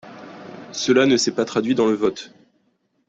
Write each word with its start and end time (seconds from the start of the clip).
Cela 0.71 1.05
ne 1.05 1.15
s’est 1.15 1.35
pas 1.35 1.45
traduit 1.45 1.75
dans 1.75 1.85
le 1.85 1.93
vote. 1.93 2.33